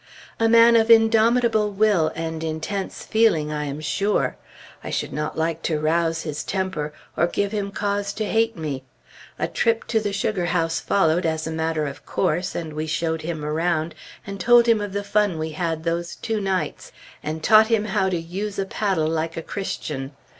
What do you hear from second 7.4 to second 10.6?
him cause to hate me. A trip to the sugar